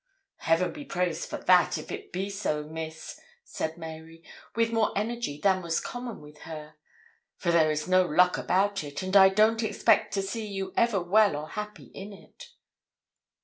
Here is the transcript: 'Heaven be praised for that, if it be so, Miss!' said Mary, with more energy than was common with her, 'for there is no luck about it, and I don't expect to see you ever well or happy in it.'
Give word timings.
'Heaven 0.37 0.73
be 0.73 0.83
praised 0.83 1.29
for 1.29 1.37
that, 1.37 1.77
if 1.77 1.91
it 1.91 2.11
be 2.11 2.27
so, 2.27 2.63
Miss!' 2.63 3.21
said 3.43 3.77
Mary, 3.77 4.23
with 4.55 4.71
more 4.73 4.91
energy 4.97 5.39
than 5.39 5.61
was 5.61 5.79
common 5.79 6.21
with 6.21 6.39
her, 6.39 6.73
'for 7.37 7.51
there 7.51 7.69
is 7.69 7.87
no 7.87 8.03
luck 8.03 8.35
about 8.35 8.83
it, 8.83 9.03
and 9.03 9.15
I 9.15 9.29
don't 9.29 9.61
expect 9.61 10.11
to 10.15 10.23
see 10.23 10.47
you 10.47 10.73
ever 10.75 10.99
well 10.99 11.35
or 11.35 11.49
happy 11.49 11.91
in 11.93 12.13
it.' 12.13 12.47